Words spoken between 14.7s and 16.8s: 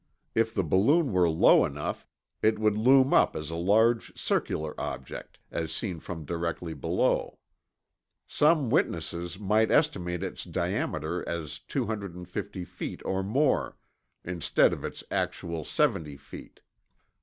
of its actual 70 feet.